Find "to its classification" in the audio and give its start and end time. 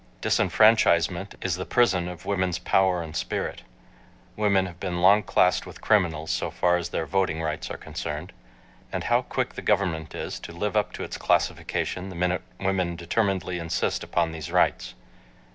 10.93-12.09